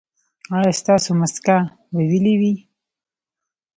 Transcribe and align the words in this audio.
ایا 0.57 0.71
ستاسو 0.81 1.09
مسکه 1.21 1.57
به 1.93 2.01
ویلې 2.09 2.35
وي؟ 2.39 2.53